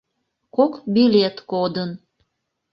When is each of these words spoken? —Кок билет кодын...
—Кок 0.55 0.73
билет 0.93 1.35
кодын... 1.51 1.91